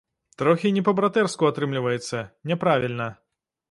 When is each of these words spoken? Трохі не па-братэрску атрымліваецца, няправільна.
Трохі 0.41 0.71
не 0.77 0.83
па-братэрску 0.87 1.51
атрымліваецца, 1.51 2.27
няправільна. 2.53 3.07